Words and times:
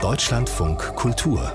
Deutschlandfunk 0.00 0.78
Kultur 0.94 1.52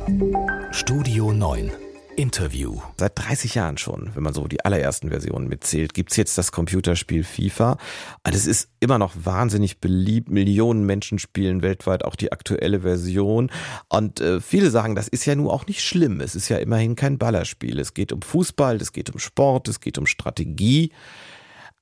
Studio 0.71 1.31
9 1.31 1.71
Interview. 2.17 2.81
Seit 2.97 3.17
30 3.17 3.55
Jahren 3.55 3.77
schon, 3.77 4.11
wenn 4.13 4.21
man 4.21 4.33
so 4.33 4.47
die 4.47 4.65
allerersten 4.65 5.09
Versionen 5.09 5.47
mitzählt, 5.47 5.93
gibt's 5.93 6.17
jetzt 6.17 6.37
das 6.37 6.51
Computerspiel 6.51 7.23
FIFA. 7.23 7.77
Das 8.23 8.45
ist 8.45 8.69
immer 8.81 8.99
noch 8.99 9.13
wahnsinnig 9.15 9.79
beliebt. 9.79 10.29
Millionen 10.29 10.85
Menschen 10.85 11.19
spielen 11.19 11.61
weltweit 11.61 12.03
auch 12.03 12.17
die 12.17 12.33
aktuelle 12.33 12.81
Version. 12.81 13.49
Und 13.87 14.19
äh, 14.19 14.41
viele 14.41 14.69
sagen, 14.71 14.95
das 14.95 15.07
ist 15.07 15.25
ja 15.25 15.35
nun 15.35 15.47
auch 15.47 15.65
nicht 15.65 15.81
schlimm. 15.81 16.19
Es 16.19 16.35
ist 16.35 16.49
ja 16.49 16.57
immerhin 16.57 16.95
kein 16.97 17.17
Ballerspiel. 17.17 17.79
Es 17.79 17.93
geht 17.93 18.11
um 18.11 18.21
Fußball, 18.21 18.75
es 18.75 18.91
geht 18.91 19.09
um 19.09 19.19
Sport, 19.19 19.69
es 19.69 19.79
geht 19.79 19.97
um 19.97 20.05
Strategie. 20.05 20.91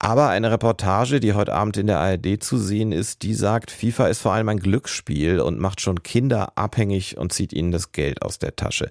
Aber 0.03 0.29
eine 0.29 0.49
Reportage, 0.49 1.19
die 1.19 1.35
heute 1.35 1.53
Abend 1.53 1.77
in 1.77 1.85
der 1.85 1.99
ARD 1.99 2.43
zu 2.43 2.57
sehen 2.57 2.91
ist, 2.91 3.21
die 3.21 3.35
sagt, 3.35 3.69
FIFA 3.69 4.07
ist 4.07 4.19
vor 4.19 4.33
allem 4.33 4.49
ein 4.49 4.57
Glücksspiel 4.57 5.39
und 5.39 5.59
macht 5.59 5.79
schon 5.79 6.01
Kinder 6.01 6.53
abhängig 6.57 7.19
und 7.19 7.31
zieht 7.31 7.53
ihnen 7.53 7.71
das 7.71 7.91
Geld 7.91 8.23
aus 8.23 8.39
der 8.39 8.55
Tasche. 8.55 8.89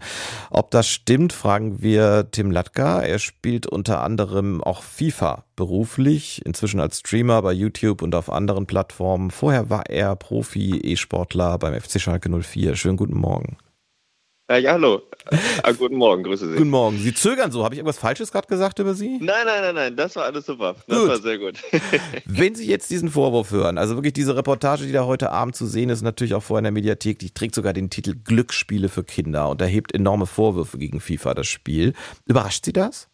Ob 0.50 0.70
das 0.70 0.86
stimmt, 0.86 1.32
fragen 1.32 1.82
wir 1.82 2.28
Tim 2.30 2.52
Latka. 2.52 3.00
Er 3.00 3.18
spielt 3.18 3.66
unter 3.66 4.04
anderem 4.04 4.62
auch 4.62 4.84
FIFA 4.84 5.46
beruflich, 5.56 6.46
inzwischen 6.46 6.78
als 6.78 7.00
Streamer 7.00 7.42
bei 7.42 7.54
YouTube 7.54 8.02
und 8.02 8.14
auf 8.14 8.30
anderen 8.30 8.66
Plattformen. 8.66 9.32
Vorher 9.32 9.68
war 9.68 9.86
er 9.86 10.14
Profi-E-Sportler 10.14 11.58
beim 11.58 11.74
FC 11.74 12.00
Schalke 12.00 12.30
04. 12.30 12.76
Schönen 12.76 12.96
guten 12.96 13.18
Morgen. 13.18 13.56
Ja, 14.50 14.56
ja 14.58 14.72
hallo. 14.72 15.02
Ah, 15.62 15.70
guten 15.70 15.94
Morgen, 15.94 16.24
grüße 16.24 16.48
Sie. 16.50 16.56
Guten 16.56 16.70
Morgen. 16.70 16.98
Sie 16.98 17.14
zögern 17.14 17.52
so. 17.52 17.62
Habe 17.62 17.74
ich 17.74 17.78
irgendwas 17.78 17.98
Falsches 17.98 18.32
gerade 18.32 18.48
gesagt 18.48 18.80
über 18.80 18.94
Sie? 18.94 19.18
Nein, 19.20 19.46
nein, 19.46 19.62
nein, 19.62 19.74
nein. 19.76 19.96
Das 19.96 20.16
war 20.16 20.24
alles 20.24 20.46
super. 20.46 20.74
Das 20.88 20.98
gut. 20.98 21.08
war 21.08 21.18
sehr 21.20 21.38
gut. 21.38 21.54
Wenn 22.24 22.56
Sie 22.56 22.66
jetzt 22.66 22.90
diesen 22.90 23.10
Vorwurf 23.10 23.52
hören, 23.52 23.78
also 23.78 23.94
wirklich 23.94 24.12
diese 24.12 24.36
Reportage, 24.36 24.86
die 24.86 24.92
da 24.92 25.04
heute 25.04 25.30
Abend 25.30 25.54
zu 25.54 25.66
sehen 25.66 25.88
ist, 25.88 26.02
natürlich 26.02 26.34
auch 26.34 26.42
vorher 26.42 26.60
in 26.60 26.64
der 26.64 26.72
Mediathek, 26.72 27.20
die 27.20 27.30
trägt 27.30 27.54
sogar 27.54 27.72
den 27.72 27.90
Titel 27.90 28.16
Glücksspiele 28.16 28.88
für 28.88 29.04
Kinder 29.04 29.48
und 29.50 29.60
erhebt 29.60 29.94
enorme 29.94 30.26
Vorwürfe 30.26 30.78
gegen 30.78 30.98
FIFA, 30.98 31.34
das 31.34 31.46
Spiel. 31.46 31.92
Überrascht 32.26 32.64
Sie 32.64 32.72
das? 32.72 33.08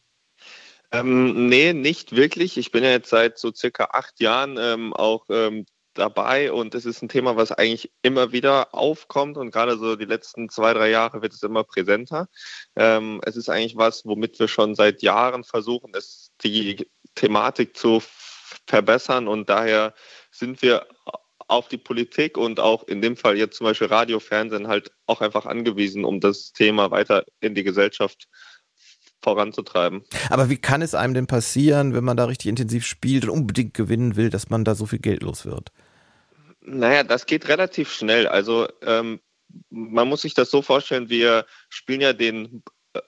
Ähm, 0.90 1.48
nee, 1.50 1.74
nicht 1.74 2.16
wirklich. 2.16 2.56
Ich 2.56 2.70
bin 2.70 2.82
ja 2.82 2.90
jetzt 2.90 3.10
seit 3.10 3.36
so 3.36 3.52
circa 3.52 3.88
acht 3.92 4.20
Jahren 4.20 4.56
ähm, 4.58 4.94
auch 4.94 5.26
ähm, 5.28 5.66
dabei 5.98 6.52
und 6.52 6.74
es 6.74 6.86
ist 6.86 7.02
ein 7.02 7.08
Thema, 7.08 7.36
was 7.36 7.52
eigentlich 7.52 7.90
immer 8.02 8.32
wieder 8.32 8.74
aufkommt 8.74 9.36
und 9.36 9.50
gerade 9.50 9.78
so 9.78 9.96
die 9.96 10.04
letzten 10.04 10.48
zwei, 10.48 10.74
drei 10.74 10.90
Jahre 10.90 11.22
wird 11.22 11.32
es 11.32 11.42
immer 11.42 11.64
präsenter. 11.64 12.28
Ähm, 12.76 13.20
es 13.24 13.36
ist 13.36 13.48
eigentlich 13.48 13.76
was, 13.76 14.04
womit 14.04 14.38
wir 14.38 14.48
schon 14.48 14.74
seit 14.74 15.02
Jahren 15.02 15.44
versuchen, 15.44 15.92
es, 15.94 16.30
die 16.42 16.88
Thematik 17.14 17.76
zu 17.76 18.02
verbessern 18.66 19.28
und 19.28 19.48
daher 19.48 19.94
sind 20.30 20.62
wir 20.62 20.86
auf 21.48 21.68
die 21.68 21.78
Politik 21.78 22.36
und 22.36 22.60
auch 22.60 22.86
in 22.88 23.00
dem 23.00 23.16
Fall 23.16 23.36
jetzt 23.36 23.56
zum 23.56 23.66
Beispiel 23.66 23.86
Radio, 23.86 24.20
Fernsehen 24.20 24.68
halt 24.68 24.90
auch 25.06 25.20
einfach 25.20 25.46
angewiesen, 25.46 26.04
um 26.04 26.20
das 26.20 26.52
Thema 26.52 26.90
weiter 26.90 27.24
in 27.40 27.54
die 27.54 27.62
Gesellschaft 27.62 28.28
voranzutreiben. 29.22 30.04
Aber 30.30 30.50
wie 30.50 30.56
kann 30.56 30.82
es 30.82 30.94
einem 30.94 31.14
denn 31.14 31.26
passieren, 31.26 31.94
wenn 31.94 32.04
man 32.04 32.16
da 32.16 32.24
richtig 32.26 32.48
intensiv 32.48 32.86
spielt 32.86 33.24
und 33.24 33.30
unbedingt 33.30 33.74
gewinnen 33.74 34.16
will, 34.16 34.30
dass 34.30 34.50
man 34.50 34.64
da 34.64 34.74
so 34.74 34.86
viel 34.86 34.98
Geld 34.98 35.22
los 35.22 35.44
wird? 35.44 35.72
Naja, 36.60 37.04
das 37.04 37.26
geht 37.26 37.48
relativ 37.48 37.92
schnell. 37.92 38.26
Also 38.26 38.68
ähm, 38.82 39.20
man 39.70 40.08
muss 40.08 40.22
sich 40.22 40.34
das 40.34 40.50
so 40.50 40.62
vorstellen, 40.62 41.08
wir 41.08 41.46
spielen 41.68 42.00
ja 42.00 42.12
den 42.12 42.62
äh, 42.92 43.00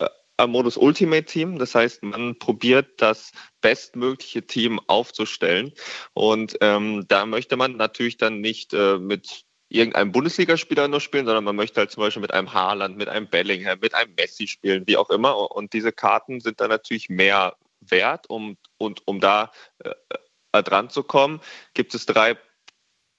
äh, 0.00 0.08
äh, 0.38 0.46
Modus 0.46 0.76
Ultimate 0.76 1.24
Team. 1.24 1.58
Das 1.58 1.74
heißt, 1.74 2.02
man 2.02 2.38
probiert 2.38 3.00
das 3.00 3.32
bestmögliche 3.60 4.46
Team 4.46 4.80
aufzustellen. 4.86 5.72
Und 6.14 6.56
ähm, 6.60 7.04
da 7.08 7.26
möchte 7.26 7.56
man 7.56 7.76
natürlich 7.76 8.16
dann 8.16 8.40
nicht 8.40 8.72
äh, 8.72 8.98
mit 8.98 9.44
irgendeinem 9.68 10.12
Bundesligaspieler 10.12 10.88
nur 10.88 11.00
spielen, 11.00 11.26
sondern 11.26 11.44
man 11.44 11.56
möchte 11.56 11.80
halt 11.80 11.90
zum 11.90 12.02
Beispiel 12.02 12.22
mit 12.22 12.32
einem 12.32 12.52
Haaland, 12.52 12.96
mit 12.96 13.08
einem 13.08 13.28
Bellingham, 13.28 13.78
mit 13.80 13.94
einem 13.94 14.14
Messi 14.14 14.46
spielen, 14.46 14.86
wie 14.86 14.96
auch 14.96 15.10
immer. 15.10 15.50
Und 15.50 15.72
diese 15.72 15.92
Karten 15.92 16.40
sind 16.40 16.60
dann 16.60 16.70
natürlich 16.70 17.08
mehr 17.08 17.56
wert, 17.80 18.28
um, 18.28 18.56
und 18.78 19.06
um 19.06 19.20
da 19.20 19.52
äh, 19.78 20.62
dran 20.62 20.90
zu 20.90 21.02
kommen, 21.02 21.40
gibt 21.74 21.94
es 21.94 22.06
drei 22.06 22.36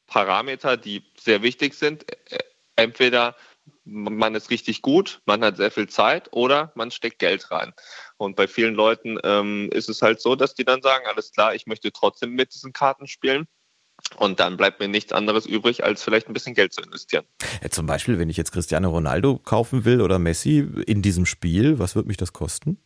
Parameter, 0.08 0.76
die 0.76 1.04
sehr 1.18 1.44
wichtig 1.44 1.76
sind. 1.76 2.06
Entweder 2.76 3.36
man 3.84 4.36
ist 4.36 4.50
richtig 4.50 4.82
gut, 4.82 5.22
man 5.26 5.44
hat 5.44 5.58
sehr 5.58 5.72
viel 5.72 5.88
Zeit 5.88 6.30
oder 6.32 6.72
man 6.76 6.92
steckt 6.92 7.20
Geld 7.20 7.52
rein. 7.52 7.74
Und 8.18 8.36
bei 8.36 8.48
vielen 8.48 8.76
Leuten 8.76 9.20
ähm, 9.24 9.70
ist 9.72 9.90
es 9.90 10.02
halt 10.02 10.22
so, 10.22 10.36
dass 10.36 10.56
die 10.56 10.66
dann 10.66 10.82
sagen, 10.82 11.06
alles 11.08 11.32
klar, 11.32 11.56
ich 11.56 11.68
möchte 11.68 11.92
trotzdem 11.92 12.32
mit 12.32 12.54
diesen 12.54 12.74
Karten 12.74 13.08
spielen. 13.08 13.48
Und 14.18 14.40
dann 14.40 14.58
bleibt 14.58 14.80
mir 14.80 14.88
nichts 14.88 15.14
anderes 15.14 15.46
übrig, 15.46 15.84
als 15.84 16.04
vielleicht 16.04 16.28
ein 16.28 16.34
bisschen 16.34 16.56
Geld 16.56 16.74
zu 16.74 16.82
investieren. 16.82 17.26
Ja, 17.62 17.70
zum 17.70 17.86
Beispiel, 17.86 18.18
wenn 18.20 18.30
ich 18.30 18.38
jetzt 18.38 18.52
Cristiano 18.52 18.90
Ronaldo 18.90 19.38
kaufen 19.38 19.86
will 19.86 20.02
oder 20.02 20.20
Messi 20.20 20.68
in 20.88 21.02
diesem 21.02 21.26
Spiel, 21.26 21.80
was 21.80 21.96
wird 21.96 22.08
mich 22.08 22.18
das 22.18 22.34
kosten? 22.34 22.82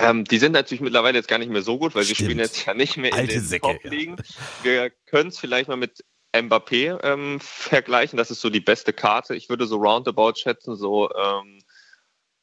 Ähm, 0.00 0.24
die 0.24 0.38
sind 0.38 0.52
natürlich 0.52 0.80
mittlerweile 0.80 1.18
jetzt 1.18 1.28
gar 1.28 1.38
nicht 1.38 1.50
mehr 1.50 1.62
so 1.62 1.78
gut, 1.78 1.94
weil 1.94 2.04
Stimmt. 2.04 2.16
sie 2.16 2.24
spielen 2.24 2.38
jetzt 2.38 2.64
ja 2.64 2.72
nicht 2.72 2.96
mehr 2.96 3.12
Alte 3.12 3.34
in 3.34 3.40
den 3.40 3.46
Säcke, 3.46 3.66
Top-Ligen. 3.68 4.16
Ja. 4.16 4.24
Wir 4.62 4.90
können 5.06 5.28
es 5.28 5.38
vielleicht 5.38 5.68
mal 5.68 5.76
mit 5.76 6.02
Mbappé 6.34 6.98
ähm, 7.02 7.38
vergleichen. 7.40 8.16
Das 8.16 8.30
ist 8.30 8.40
so 8.40 8.48
die 8.48 8.60
beste 8.60 8.92
Karte. 8.92 9.34
Ich 9.34 9.48
würde 9.50 9.66
so 9.66 9.76
roundabout 9.76 10.36
schätzen, 10.36 10.74
so 10.74 11.10
ähm, 11.14 11.60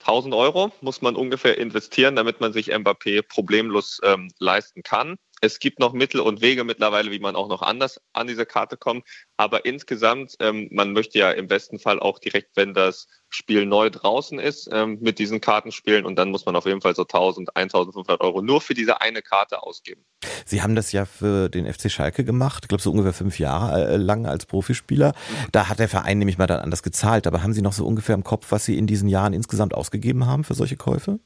1000 0.02 0.34
Euro 0.34 0.72
muss 0.82 1.02
man 1.02 1.16
ungefähr 1.16 1.58
investieren, 1.58 2.16
damit 2.16 2.42
man 2.42 2.54
sich 2.54 2.74
Mbappé 2.74 3.22
problemlos 3.24 4.00
ähm, 4.04 4.32
leisten 4.40 4.84
kann. 4.84 5.18
Es 5.42 5.58
gibt 5.58 5.80
noch 5.80 5.92
Mittel 5.92 6.22
und 6.22 6.42
Wege 6.42 6.64
mittlerweile, 6.64 7.10
wie 7.10 7.20
man 7.20 7.36
auch 7.36 7.48
noch 7.48 7.64
anders 7.64 8.00
an 8.14 8.28
diese 8.28 8.46
Karte 8.46 8.78
kommt. 8.78 9.06
Aber 9.38 9.66
insgesamt, 9.66 10.36
ähm, 10.40 10.70
man 10.72 10.94
möchte 10.94 11.18
ja 11.18 11.32
im 11.32 11.48
besten 11.48 11.80
Fall 11.80 12.00
auch 12.00 12.20
direkt, 12.20 12.56
wenn 12.56 12.76
das 12.76 13.08
Spiel 13.30 13.66
neu 13.66 13.90
draußen 13.90 14.38
ist, 14.38 14.70
ähm, 14.72 15.00
mit 15.02 15.18
diesen 15.18 15.42
Karten 15.42 15.72
spielen. 15.72 16.06
Und 16.06 16.18
dann 16.18 16.30
muss 16.30 16.46
man 16.46 16.56
auf 16.56 16.68
jeden 16.68 16.82
Fall 16.82 16.96
so 16.96 17.06
1000, 17.06 17.56
1500 17.56 18.22
Euro 18.22 18.44
nur 18.44 18.62
für 18.62 18.76
diese 18.76 19.02
eine 19.02 19.24
Karte 19.24 19.64
ausgeben. 19.64 20.06
Sie 20.46 20.62
haben 20.62 20.76
das 20.76 20.92
ja 20.92 21.06
für 21.06 21.50
den 21.50 21.72
FC 21.72 21.92
Schalke 21.92 22.24
gemacht, 22.24 22.66
ich 22.66 22.70
glaube 22.70 22.84
so 22.84 22.92
ungefähr 22.92 23.14
fünf 23.14 23.40
Jahre 23.40 23.88
äh, 23.88 23.98
lang 23.98 24.28
als 24.28 24.46
Profispieler. 24.46 25.10
Mhm. 25.10 25.48
Da 25.52 25.70
hat 25.70 25.80
der 25.80 25.90
Verein 25.90 26.20
nämlich 26.20 26.38
mal 26.38 26.46
dann 26.46 26.60
anders 26.60 26.84
gezahlt. 26.84 27.26
Aber 27.26 27.42
haben 27.42 27.54
Sie 27.54 27.64
noch 27.64 27.74
so 27.74 27.88
ungefähr 27.88 28.14
im 28.14 28.24
Kopf, 28.24 28.52
was 28.52 28.66
Sie 28.66 28.78
in 28.78 28.86
diesen 28.86 29.10
Jahren 29.10 29.34
insgesamt 29.34 29.74
ausgegeben 29.74 30.28
haben 30.28 30.44
für 30.44 30.54
solche 30.54 30.78
Käufe? 30.78 31.20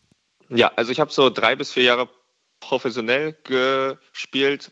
Ja, 0.49 0.71
also 0.75 0.91
ich 0.91 0.99
habe 0.99 1.11
so 1.11 1.29
drei 1.29 1.55
bis 1.55 1.73
vier 1.73 1.83
Jahre 1.83 2.07
professionell 2.67 3.37
gespielt, 3.43 4.71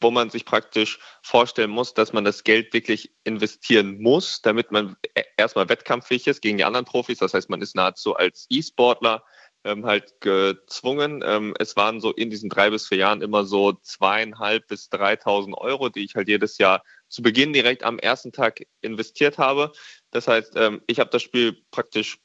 wo 0.00 0.10
man 0.10 0.30
sich 0.30 0.46
praktisch 0.46 0.98
vorstellen 1.22 1.70
muss, 1.70 1.92
dass 1.92 2.14
man 2.14 2.24
das 2.24 2.44
Geld 2.44 2.72
wirklich 2.72 3.12
investieren 3.24 4.00
muss, 4.00 4.40
damit 4.40 4.72
man 4.72 4.96
e-, 5.14 5.22
erstmal 5.36 5.68
wettkampffähig 5.68 6.26
ist 6.26 6.40
gegen 6.40 6.56
die 6.56 6.64
anderen 6.64 6.86
Profis. 6.86 7.18
Das 7.18 7.34
heißt, 7.34 7.50
man 7.50 7.60
ist 7.60 7.76
nahezu 7.76 8.16
als 8.16 8.46
E-Sportler 8.48 9.22
ähm, 9.64 9.84
halt 9.84 10.18
gezwungen. 10.20 11.22
Ähm, 11.26 11.54
es 11.58 11.76
waren 11.76 12.00
so 12.00 12.12
in 12.12 12.30
diesen 12.30 12.48
drei 12.48 12.70
bis 12.70 12.88
vier 12.88 12.98
Jahren 12.98 13.20
immer 13.20 13.44
so 13.44 13.72
zweieinhalb 13.72 14.66
bis 14.68 14.88
dreitausend 14.88 15.56
Euro, 15.58 15.90
die 15.90 16.04
ich 16.04 16.14
halt 16.14 16.28
jedes 16.28 16.56
Jahr 16.56 16.82
zu 17.08 17.20
Beginn 17.20 17.52
direkt 17.52 17.82
am 17.82 17.98
ersten 17.98 18.32
Tag 18.32 18.62
investiert 18.80 19.36
habe. 19.36 19.72
Das 20.10 20.26
heißt, 20.26 20.54
ähm, 20.56 20.80
ich 20.86 21.00
habe 21.00 21.10
das 21.10 21.22
Spiel 21.22 21.62
praktisch 21.70 22.18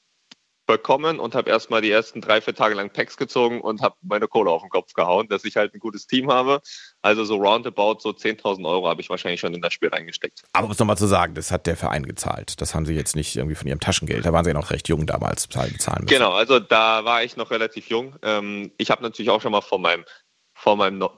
bekommen 0.70 1.20
und 1.20 1.34
habe 1.34 1.50
erstmal 1.50 1.82
die 1.82 1.90
ersten 1.90 2.22
drei, 2.22 2.42
vier 2.42 2.54
Tage 2.54 2.76
lang 2.76 2.92
Packs 2.92 3.18
gezogen 3.18 3.60
und 3.60 3.82
habe 3.82 3.96
meine 4.04 4.28
Kohle 4.28 4.52
auf 4.52 4.62
den 4.62 4.70
Kopf 4.70 4.94
gehauen, 4.94 5.28
dass 5.28 5.44
ich 5.44 5.58
halt 5.58 5.74
ein 5.74 5.80
gutes 5.80 6.06
Team 6.06 6.32
habe. 6.32 6.62
Also 7.02 7.26
so 7.26 7.38
roundabout 7.38 8.02
so 8.02 8.12
10.000 8.12 8.70
Euro 8.70 8.88
habe 8.88 9.02
ich 9.02 9.10
wahrscheinlich 9.10 9.40
schon 9.40 9.56
in 9.56 9.62
das 9.62 9.74
Spiel 9.74 9.90
reingesteckt. 9.90 10.44
Aber 10.54 10.68
um 10.68 10.72
es 10.72 10.78
nochmal 10.78 10.98
zu 10.98 11.08
sagen, 11.08 11.34
das 11.34 11.52
hat 11.52 11.66
der 11.66 11.76
Verein 11.76 12.06
gezahlt. 12.06 12.62
Das 12.62 12.76
haben 12.76 12.86
Sie 12.86 12.94
jetzt 12.94 13.16
nicht 13.16 13.36
irgendwie 13.36 13.56
von 13.56 13.68
Ihrem 13.68 13.80
Taschengeld. 13.80 14.24
Da 14.24 14.32
waren 14.32 14.46
Sie 14.46 14.52
ja 14.52 14.54
noch 14.54 14.70
recht 14.70 14.88
jung 14.88 15.08
damals 15.08 15.48
bezahlen 15.48 15.74
müssen. 15.80 16.06
Genau, 16.06 16.34
also 16.34 16.60
da 16.60 17.04
war 17.04 17.24
ich 17.24 17.36
noch 17.36 17.50
relativ 17.50 17.90
jung. 17.90 18.16
Ähm, 18.22 18.72
ich 18.78 18.92
habe 18.92 19.02
natürlich 19.02 19.32
auch 19.32 19.42
schon 19.42 19.52
mal 19.52 19.62
von 19.62 19.82
meinem, 19.82 20.06
von 20.54 20.78
meinem 20.78 21.10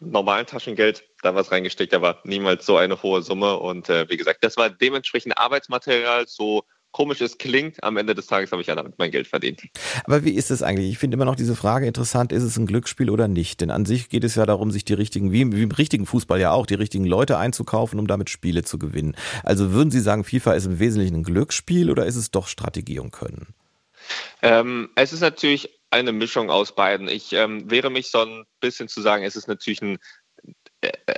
normalen 0.00 0.46
Taschengeld 0.46 1.04
da 1.20 1.34
was 1.34 1.52
reingesteckt, 1.52 1.92
aber 1.92 2.20
niemals 2.24 2.64
so 2.64 2.78
eine 2.78 3.02
hohe 3.02 3.20
Summe. 3.20 3.58
Und 3.58 3.90
äh, 3.90 4.08
wie 4.08 4.16
gesagt, 4.16 4.42
das 4.42 4.56
war 4.56 4.70
dementsprechend 4.70 5.36
Arbeitsmaterial, 5.36 6.24
so 6.26 6.64
komisch 6.94 7.20
es 7.20 7.38
klingt, 7.38 7.82
am 7.82 7.96
Ende 7.96 8.14
des 8.14 8.28
Tages 8.28 8.52
habe 8.52 8.62
ich 8.62 8.68
ja 8.68 8.76
damit 8.76 8.98
mein 8.98 9.10
Geld 9.10 9.26
verdient. 9.26 9.62
Aber 10.04 10.24
wie 10.24 10.30
ist 10.30 10.50
es 10.52 10.62
eigentlich? 10.62 10.90
Ich 10.90 10.98
finde 10.98 11.16
immer 11.16 11.24
noch 11.24 11.34
diese 11.34 11.56
Frage 11.56 11.86
interessant, 11.86 12.32
ist 12.32 12.44
es 12.44 12.56
ein 12.56 12.66
Glücksspiel 12.66 13.10
oder 13.10 13.26
nicht? 13.26 13.60
Denn 13.60 13.72
an 13.72 13.84
sich 13.84 14.08
geht 14.08 14.22
es 14.22 14.36
ja 14.36 14.46
darum, 14.46 14.70
sich 14.70 14.84
die 14.84 14.94
richtigen, 14.94 15.32
wie, 15.32 15.52
wie 15.52 15.64
im 15.64 15.72
richtigen 15.72 16.06
Fußball 16.06 16.40
ja 16.40 16.52
auch, 16.52 16.66
die 16.66 16.74
richtigen 16.74 17.04
Leute 17.04 17.36
einzukaufen, 17.36 17.98
um 17.98 18.06
damit 18.06 18.30
Spiele 18.30 18.62
zu 18.62 18.78
gewinnen. 18.78 19.16
Also 19.42 19.72
würden 19.72 19.90
Sie 19.90 19.98
sagen, 19.98 20.22
FIFA 20.22 20.54
ist 20.54 20.66
im 20.66 20.78
Wesentlichen 20.78 21.16
ein 21.16 21.22
Glücksspiel 21.24 21.90
oder 21.90 22.06
ist 22.06 22.16
es 22.16 22.30
doch 22.30 22.46
Strategie 22.46 23.00
und 23.00 23.10
Können? 23.10 23.48
Ähm, 24.40 24.90
es 24.94 25.12
ist 25.12 25.20
natürlich 25.20 25.70
eine 25.90 26.12
Mischung 26.12 26.48
aus 26.48 26.76
beiden. 26.76 27.08
Ich 27.08 27.32
ähm, 27.32 27.68
wäre 27.68 27.90
mich 27.90 28.10
so 28.12 28.20
ein 28.20 28.44
bisschen 28.60 28.88
zu 28.88 29.02
sagen, 29.02 29.24
es 29.24 29.34
ist 29.34 29.48
natürlich 29.48 29.82
ein 29.82 29.98
äh, 30.80 30.92
äh 31.06 31.14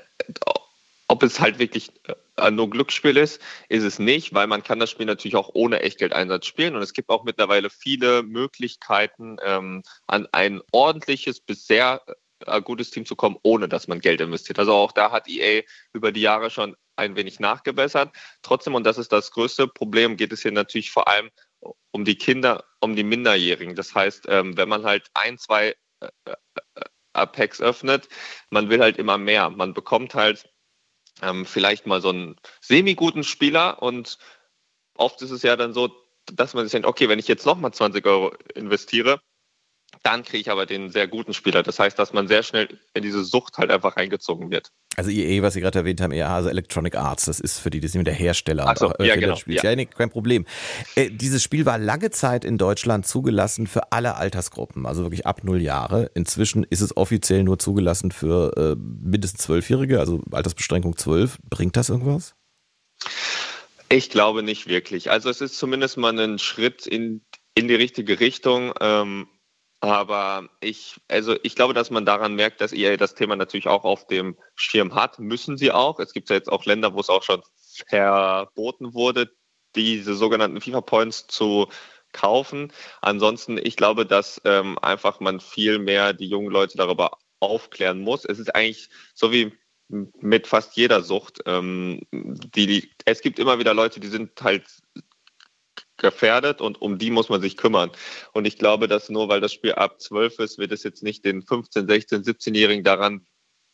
ob 1.08 1.22
es 1.22 1.38
halt 1.38 1.58
wirklich 1.58 1.92
äh, 2.08 2.14
nur 2.50 2.70
Glücksspiel 2.70 3.16
ist, 3.16 3.40
ist 3.68 3.84
es 3.84 3.98
nicht, 3.98 4.34
weil 4.34 4.46
man 4.46 4.62
kann 4.62 4.78
das 4.78 4.90
Spiel 4.90 5.06
natürlich 5.06 5.36
auch 5.36 5.50
ohne 5.54 5.80
Echtgeldeinsatz 5.80 6.46
spielen 6.46 6.76
und 6.76 6.82
es 6.82 6.92
gibt 6.92 7.08
auch 7.08 7.24
mittlerweile 7.24 7.70
viele 7.70 8.22
Möglichkeiten, 8.22 9.36
ähm, 9.42 9.82
an 10.06 10.28
ein 10.32 10.60
ordentliches 10.72 11.40
bis 11.40 11.66
sehr 11.66 12.02
äh, 12.44 12.60
gutes 12.60 12.90
Team 12.90 13.06
zu 13.06 13.16
kommen, 13.16 13.36
ohne 13.42 13.68
dass 13.68 13.88
man 13.88 14.00
Geld 14.00 14.20
investiert. 14.20 14.58
Also 14.58 14.72
auch 14.72 14.92
da 14.92 15.10
hat 15.10 15.28
EA 15.28 15.62
über 15.92 16.12
die 16.12 16.20
Jahre 16.20 16.50
schon 16.50 16.76
ein 16.96 17.16
wenig 17.16 17.40
nachgebessert. 17.40 18.14
Trotzdem, 18.42 18.74
und 18.74 18.84
das 18.84 18.98
ist 18.98 19.12
das 19.12 19.30
größte 19.30 19.68
Problem, 19.68 20.16
geht 20.16 20.32
es 20.32 20.42
hier 20.42 20.52
natürlich 20.52 20.90
vor 20.90 21.08
allem 21.08 21.30
um 21.92 22.04
die 22.04 22.16
Kinder, 22.16 22.64
um 22.80 22.96
die 22.96 23.04
Minderjährigen. 23.04 23.74
Das 23.74 23.94
heißt, 23.94 24.26
ähm, 24.28 24.56
wenn 24.56 24.68
man 24.68 24.84
halt 24.84 25.08
ein, 25.14 25.38
zwei 25.38 25.74
äh, 26.00 26.08
äh, 26.26 26.34
Apex 27.14 27.60
öffnet, 27.60 28.08
man 28.50 28.68
will 28.68 28.80
halt 28.80 28.98
immer 28.98 29.18
mehr. 29.18 29.48
Man 29.50 29.72
bekommt 29.72 30.14
halt 30.14 30.44
ähm, 31.22 31.46
vielleicht 31.46 31.86
mal 31.86 32.00
so 32.00 32.10
einen 32.10 32.36
semi-guten 32.60 33.24
Spieler 33.24 33.82
und 33.82 34.18
oft 34.96 35.22
ist 35.22 35.30
es 35.30 35.42
ja 35.42 35.56
dann 35.56 35.72
so, 35.72 35.90
dass 36.32 36.54
man 36.54 36.64
sich 36.64 36.72
denkt, 36.72 36.86
okay, 36.86 37.08
wenn 37.08 37.18
ich 37.18 37.28
jetzt 37.28 37.46
nochmal 37.46 37.72
20 37.72 38.04
Euro 38.06 38.34
investiere, 38.54 39.20
dann 40.02 40.22
kriege 40.22 40.38
ich 40.38 40.50
aber 40.50 40.66
den 40.66 40.90
sehr 40.90 41.08
guten 41.08 41.34
Spieler. 41.34 41.62
Das 41.62 41.78
heißt, 41.78 41.98
dass 41.98 42.12
man 42.12 42.28
sehr 42.28 42.42
schnell 42.42 42.68
in 42.94 43.02
diese 43.02 43.24
Sucht 43.24 43.58
halt 43.58 43.70
einfach 43.70 43.96
reingezogen 43.96 44.50
wird. 44.50 44.70
Also 44.96 45.10
EA, 45.10 45.42
was 45.42 45.54
Sie 45.54 45.60
gerade 45.60 45.80
erwähnt 45.80 46.00
haben, 46.00 46.12
EA, 46.12 46.34
also 46.34 46.48
Electronic 46.48 46.96
Arts, 46.96 47.24
das 47.24 47.40
ist 47.40 47.58
für 47.58 47.70
die, 47.70 47.80
das 47.80 47.94
ist 47.94 48.06
der 48.06 48.14
Hersteller 48.14 48.66
Ach 48.68 48.76
so, 48.76 48.90
auch 48.90 49.00
ja, 49.00 49.16
genau, 49.16 49.36
ja. 49.46 49.62
ja 49.62 49.76
nee, 49.76 49.86
kein 49.86 50.10
Problem. 50.10 50.46
Äh, 50.94 51.10
dieses 51.10 51.42
Spiel 51.42 51.66
war 51.66 51.78
lange 51.78 52.10
Zeit 52.10 52.44
in 52.44 52.56
Deutschland 52.56 53.06
zugelassen 53.06 53.66
für 53.66 53.92
alle 53.92 54.16
Altersgruppen, 54.16 54.86
also 54.86 55.02
wirklich 55.02 55.26
ab 55.26 55.42
null 55.44 55.60
Jahre. 55.60 56.10
Inzwischen 56.14 56.64
ist 56.64 56.80
es 56.80 56.96
offiziell 56.96 57.42
nur 57.42 57.58
zugelassen 57.58 58.12
für 58.12 58.56
äh, 58.56 58.76
mindestens 58.78 59.42
Zwölfjährige, 59.42 59.98
also 59.98 60.22
Altersbeschränkung 60.30 60.96
zwölf. 60.96 61.38
Bringt 61.50 61.76
das 61.76 61.88
irgendwas? 61.88 62.34
Ich 63.88 64.10
glaube 64.10 64.42
nicht 64.42 64.68
wirklich. 64.68 65.10
Also 65.10 65.30
es 65.30 65.40
ist 65.40 65.58
zumindest 65.58 65.96
mal 65.96 66.18
ein 66.18 66.38
Schritt 66.38 66.86
in, 66.86 67.22
in 67.54 67.68
die 67.68 67.74
richtige 67.74 68.18
Richtung. 68.20 68.72
Ähm, 68.80 69.28
aber 69.80 70.48
ich, 70.60 70.96
also 71.08 71.36
ich 71.42 71.54
glaube, 71.54 71.74
dass 71.74 71.90
man 71.90 72.06
daran 72.06 72.34
merkt, 72.34 72.60
dass 72.60 72.72
EA 72.72 72.96
das 72.96 73.14
Thema 73.14 73.36
natürlich 73.36 73.68
auch 73.68 73.84
auf 73.84 74.06
dem 74.06 74.36
Schirm 74.54 74.94
hat. 74.94 75.18
Müssen 75.18 75.56
sie 75.58 75.70
auch. 75.70 76.00
Es 76.00 76.12
gibt 76.12 76.30
ja 76.30 76.36
jetzt 76.36 76.50
auch 76.50 76.64
Länder, 76.64 76.94
wo 76.94 77.00
es 77.00 77.10
auch 77.10 77.22
schon 77.22 77.42
verboten 77.88 78.94
wurde, 78.94 79.30
diese 79.74 80.14
sogenannten 80.14 80.60
FIFA 80.60 80.80
Points 80.80 81.26
zu 81.26 81.68
kaufen. 82.12 82.72
Ansonsten, 83.02 83.58
ich 83.58 83.76
glaube, 83.76 84.06
dass 84.06 84.40
ähm, 84.44 84.78
einfach 84.80 85.20
man 85.20 85.40
viel 85.40 85.78
mehr 85.78 86.14
die 86.14 86.28
jungen 86.28 86.50
Leute 86.50 86.78
darüber 86.78 87.18
aufklären 87.40 88.00
muss. 88.00 88.24
Es 88.24 88.38
ist 88.38 88.54
eigentlich 88.54 88.88
so 89.14 89.30
wie 89.30 89.52
mit 89.88 90.46
fast 90.46 90.76
jeder 90.76 91.02
Sucht. 91.02 91.40
Ähm, 91.46 92.00
die, 92.12 92.66
die, 92.66 92.90
es 93.04 93.20
gibt 93.20 93.38
immer 93.38 93.58
wieder 93.58 93.74
Leute, 93.74 94.00
die 94.00 94.08
sind 94.08 94.40
halt 94.42 94.64
gefährdet 95.96 96.60
und 96.60 96.80
um 96.80 96.98
die 96.98 97.10
muss 97.10 97.28
man 97.28 97.40
sich 97.40 97.56
kümmern. 97.56 97.90
Und 98.32 98.46
ich 98.46 98.58
glaube, 98.58 98.88
dass 98.88 99.08
nur 99.08 99.28
weil 99.28 99.40
das 99.40 99.52
Spiel 99.52 99.72
ab 99.72 100.00
12 100.00 100.38
ist, 100.40 100.58
wird 100.58 100.72
es 100.72 100.82
jetzt 100.82 101.02
nicht 101.02 101.24
den 101.24 101.42
15, 101.42 101.86
16, 101.86 102.22
17-Jährigen 102.22 102.84
daran 102.84 103.26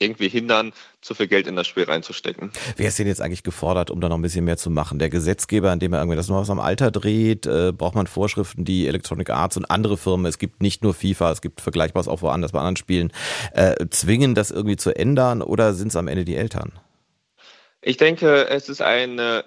irgendwie 0.02 0.28
hindern, 0.28 0.72
zu 1.00 1.14
viel 1.14 1.28
Geld 1.28 1.46
in 1.46 1.56
das 1.56 1.66
Spiel 1.66 1.84
reinzustecken. 1.84 2.50
Wer 2.76 2.88
ist 2.88 2.98
denn 2.98 3.06
jetzt 3.06 3.22
eigentlich 3.22 3.42
gefordert, 3.42 3.90
um 3.90 4.00
da 4.00 4.08
noch 4.08 4.16
ein 4.16 4.22
bisschen 4.22 4.44
mehr 4.44 4.56
zu 4.56 4.70
machen? 4.70 4.98
Der 4.98 5.10
Gesetzgeber, 5.10 5.72
indem 5.72 5.92
er 5.92 6.00
irgendwie 6.00 6.16
das 6.16 6.28
noch 6.28 6.40
was 6.40 6.50
am 6.50 6.60
Alter 6.60 6.90
dreht, 6.90 7.46
äh, 7.46 7.72
braucht 7.72 7.94
man 7.94 8.06
Vorschriften, 8.06 8.64
die 8.64 8.86
Electronic 8.86 9.30
Arts 9.30 9.56
und 9.56 9.66
andere 9.66 9.96
Firmen, 9.96 10.26
es 10.26 10.38
gibt 10.38 10.60
nicht 10.60 10.82
nur 10.82 10.92
FIFA, 10.92 11.32
es 11.32 11.40
gibt 11.40 11.60
Vergleichbares 11.60 12.08
auch 12.08 12.22
woanders 12.22 12.52
bei 12.52 12.58
anderen 12.58 12.76
Spielen, 12.76 13.12
äh, 13.52 13.86
zwingen, 13.90 14.34
das 14.34 14.50
irgendwie 14.50 14.76
zu 14.76 14.94
ändern 14.94 15.40
oder 15.42 15.72
sind 15.74 15.88
es 15.88 15.96
am 15.96 16.08
Ende 16.08 16.24
die 16.24 16.36
Eltern? 16.36 16.72
Ich 17.84 17.96
denke, 17.96 18.46
es 18.48 18.68
ist 18.68 18.80
eine 18.80 19.44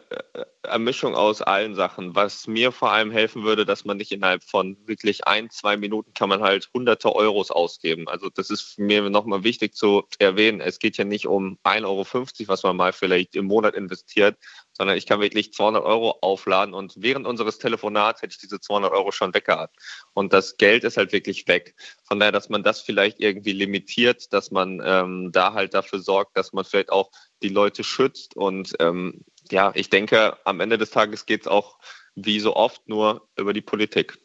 äh, 0.63 0.77
Mischung 0.77 1.15
aus 1.15 1.41
allen 1.41 1.73
Sachen. 1.73 2.15
Was 2.15 2.47
mir 2.47 2.73
vor 2.73 2.91
allem 2.91 3.09
helfen 3.09 3.43
würde, 3.43 3.65
dass 3.65 3.85
man 3.85 3.95
nicht 3.95 4.11
innerhalb 4.11 4.43
von 4.43 4.75
wirklich 4.85 5.25
ein, 5.25 5.49
zwei 5.49 5.77
Minuten 5.77 6.13
kann 6.13 6.27
man 6.27 6.41
halt 6.41 6.69
hunderte 6.73 7.15
Euros 7.15 7.49
ausgeben. 7.49 8.09
Also 8.09 8.29
das 8.29 8.49
ist 8.49 8.77
mir 8.77 9.09
nochmal 9.09 9.45
wichtig 9.45 9.73
zu 9.73 10.03
erwähnen. 10.19 10.59
Es 10.59 10.79
geht 10.79 10.97
ja 10.97 11.05
nicht 11.05 11.27
um 11.27 11.57
1,50 11.63 11.85
Euro, 11.85 12.05
was 12.49 12.63
man 12.63 12.75
mal 12.75 12.91
vielleicht 12.91 13.35
im 13.37 13.45
Monat 13.45 13.73
investiert, 13.73 14.37
sondern 14.77 14.97
ich 14.97 15.05
kann 15.05 15.21
wirklich 15.21 15.53
200 15.53 15.83
Euro 15.83 16.17
aufladen 16.21 16.73
und 16.73 16.93
während 16.97 17.25
unseres 17.25 17.57
Telefonats 17.59 18.21
hätte 18.21 18.33
ich 18.33 18.39
diese 18.39 18.59
200 18.59 18.91
Euro 18.91 19.11
schon 19.11 19.33
weggehabt. 19.33 19.77
Und 20.13 20.33
das 20.33 20.57
Geld 20.57 20.83
ist 20.83 20.97
halt 20.97 21.13
wirklich 21.13 21.47
weg. 21.47 21.75
Von 22.03 22.19
daher, 22.19 22.31
dass 22.31 22.49
man 22.49 22.63
das 22.63 22.81
vielleicht 22.81 23.19
irgendwie 23.19 23.53
limitiert, 23.53 24.33
dass 24.33 24.51
man 24.51 24.81
ähm, 24.83 25.31
da 25.31 25.53
halt 25.53 25.73
dafür 25.73 25.99
sorgt, 25.99 26.35
dass 26.37 26.53
man 26.53 26.65
vielleicht 26.65 26.91
auch 26.91 27.11
die 27.41 27.49
Leute 27.49 27.83
schützt. 27.83 28.35
Und 28.35 28.73
ähm, 28.79 29.23
ja, 29.49 29.71
ich 29.75 29.89
denke, 29.89 30.37
am 30.45 30.59
Ende 30.59 30.77
des 30.77 30.91
Tages 30.91 31.25
geht 31.25 31.41
es 31.41 31.47
auch 31.47 31.77
wie 32.15 32.39
so 32.39 32.55
oft 32.55 32.87
nur 32.87 33.27
über 33.37 33.53
die 33.53 33.61
Politik. 33.61 34.17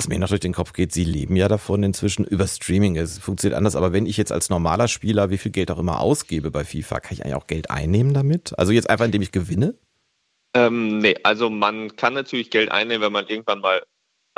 Was 0.00 0.08
mir 0.08 0.18
noch 0.18 0.28
durch 0.28 0.40
den 0.40 0.54
Kopf 0.54 0.72
geht, 0.72 0.92
Sie 0.92 1.04
leben 1.04 1.36
ja 1.36 1.46
davon 1.46 1.82
inzwischen 1.82 2.24
über 2.24 2.46
Streaming. 2.46 2.96
Es 2.96 3.18
funktioniert 3.18 3.58
anders, 3.58 3.76
aber 3.76 3.92
wenn 3.92 4.06
ich 4.06 4.16
jetzt 4.16 4.32
als 4.32 4.48
normaler 4.48 4.88
Spieler 4.88 5.28
wie 5.28 5.36
viel 5.36 5.52
Geld 5.52 5.70
auch 5.70 5.78
immer 5.78 6.00
ausgebe 6.00 6.50
bei 6.50 6.64
FIFA, 6.64 7.00
kann 7.00 7.12
ich 7.12 7.22
eigentlich 7.22 7.34
auch 7.34 7.46
Geld 7.46 7.70
einnehmen 7.70 8.14
damit? 8.14 8.58
Also 8.58 8.72
jetzt 8.72 8.88
einfach, 8.88 9.04
indem 9.04 9.20
ich 9.20 9.30
gewinne? 9.30 9.74
Ähm, 10.54 11.00
nee, 11.00 11.16
also 11.22 11.50
man 11.50 11.96
kann 11.96 12.14
natürlich 12.14 12.48
Geld 12.50 12.70
einnehmen, 12.70 13.02
wenn 13.02 13.12
man 13.12 13.26
irgendwann 13.26 13.60
mal 13.60 13.82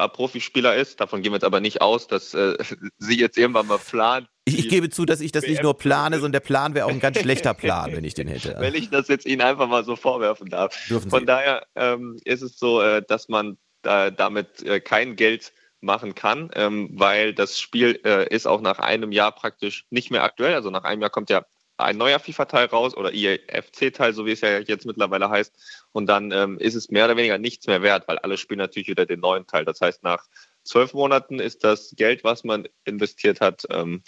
Profispieler 0.08 0.74
ist. 0.74 1.00
Davon 1.00 1.22
gehen 1.22 1.30
wir 1.30 1.36
jetzt 1.36 1.44
aber 1.44 1.60
nicht 1.60 1.80
aus, 1.80 2.08
dass 2.08 2.34
äh, 2.34 2.56
Sie 2.98 3.20
jetzt 3.20 3.38
irgendwann 3.38 3.68
mal 3.68 3.78
planen. 3.78 4.26
Ich, 4.44 4.58
ich, 4.58 4.68
gebe 4.68 4.90
zu, 4.90 5.04
dass 5.04 5.20
ich 5.20 5.30
das 5.30 5.46
nicht 5.46 5.62
nur 5.62 5.78
plane, 5.78 6.16
sondern 6.16 6.32
der 6.32 6.40
Plan 6.40 6.74
wäre 6.74 6.86
auch 6.86 6.90
ein 6.90 6.98
ganz 6.98 7.20
schlechter 7.20 7.54
Plan, 7.54 7.92
wenn 7.92 8.02
ich 8.02 8.14
den 8.14 8.26
hätte. 8.26 8.56
wenn 8.58 8.74
ich 8.74 8.90
das 8.90 9.06
jetzt 9.06 9.26
Ihnen 9.26 9.42
einfach 9.42 9.68
mal 9.68 9.84
so 9.84 9.94
vorwerfen 9.94 10.48
darf. 10.48 10.76
Dürfen 10.88 11.08
Von 11.08 11.20
Sie. 11.20 11.26
daher 11.26 11.64
ähm, 11.76 12.18
ist 12.24 12.42
es 12.42 12.58
so, 12.58 12.80
äh, 12.82 13.00
dass 13.06 13.28
man 13.28 13.58
da, 13.82 14.10
damit 14.10 14.62
äh, 14.62 14.80
kein 14.80 15.16
Geld 15.16 15.52
machen 15.80 16.14
kann, 16.14 16.50
ähm, 16.54 16.90
weil 16.92 17.34
das 17.34 17.58
Spiel 17.58 18.00
äh, 18.04 18.28
ist 18.32 18.46
auch 18.46 18.60
nach 18.60 18.78
einem 18.78 19.12
Jahr 19.12 19.32
praktisch 19.32 19.86
nicht 19.90 20.10
mehr 20.10 20.22
aktuell. 20.22 20.54
Also 20.54 20.70
nach 20.70 20.84
einem 20.84 21.02
Jahr 21.02 21.10
kommt 21.10 21.28
ja 21.28 21.44
ein 21.76 21.96
neuer 21.96 22.20
FIFA-Teil 22.20 22.66
raus 22.66 22.96
oder 22.96 23.12
IFC-Teil, 23.12 24.12
so 24.14 24.24
wie 24.24 24.32
es 24.32 24.40
ja 24.40 24.58
jetzt 24.60 24.86
mittlerweile 24.86 25.28
heißt. 25.28 25.52
Und 25.92 26.06
dann 26.06 26.30
ähm, 26.30 26.58
ist 26.58 26.74
es 26.74 26.90
mehr 26.90 27.06
oder 27.06 27.16
weniger 27.16 27.38
nichts 27.38 27.66
mehr 27.66 27.82
wert, 27.82 28.06
weil 28.06 28.18
alle 28.18 28.36
spielen 28.36 28.58
natürlich 28.58 28.88
wieder 28.88 29.06
den 29.06 29.20
neuen 29.20 29.46
Teil. 29.46 29.64
Das 29.64 29.80
heißt, 29.80 30.02
nach 30.02 30.26
zwölf 30.62 30.94
Monaten 30.94 31.40
ist 31.40 31.64
das 31.64 31.94
Geld, 31.96 32.24
was 32.24 32.44
man 32.44 32.68
investiert 32.84 33.40
hat, 33.40 33.64
ähm, 33.70 34.02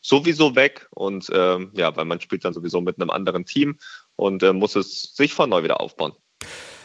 sowieso 0.00 0.56
weg. 0.56 0.88
Und 0.90 1.28
ähm, 1.32 1.72
ja, 1.74 1.94
weil 1.96 2.04
man 2.06 2.20
spielt 2.20 2.44
dann 2.44 2.54
sowieso 2.54 2.80
mit 2.80 3.00
einem 3.00 3.10
anderen 3.10 3.44
Team 3.44 3.78
und 4.16 4.42
äh, 4.42 4.52
muss 4.52 4.76
es 4.76 5.14
sich 5.14 5.34
von 5.34 5.50
neu 5.50 5.62
wieder 5.62 5.80
aufbauen. 5.80 6.14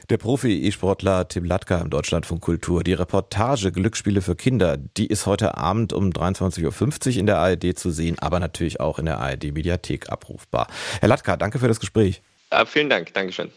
Der 0.10 0.18
Profi-E-Sportler 0.18 1.30
Tim 1.30 1.46
Latka 1.46 1.80
im 1.80 1.90
Deutschlandfunk 1.90 2.42
Kultur. 2.42 2.84
Die 2.84 2.94
Reportage 2.94 3.72
Glücksspiele 3.72 4.22
für 4.22 4.36
Kinder, 4.36 4.76
die 4.76 5.08
ist 5.08 5.26
heute 5.26 5.58
Abend 5.58 5.94
um 5.94 6.10
23.50 6.10 7.14
Uhr 7.14 7.20
in 7.20 7.26
der 7.26 7.38
ARD 7.38 7.78
zu 7.78 7.90
sehen, 7.90 8.20
aber 8.20 8.42
natürlich 8.42 8.82
auch 8.82 9.00
in 9.00 9.06
der 9.06 9.20
ARD-Mediathek 9.20 10.10
abrufbar. 10.10 10.68
Herr 11.00 11.08
Latka, 11.08 11.38
danke 11.38 11.58
für 11.58 11.70
das 11.70 11.80
Gespräch. 11.80 12.22
Ja, 12.52 12.66
vielen 12.66 12.90
Dank. 12.90 13.14
Dankeschön. 13.14 13.50